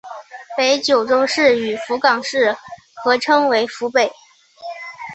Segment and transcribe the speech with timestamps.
[0.57, 2.57] 北九州市与福冈市
[2.95, 4.11] 合称为福北。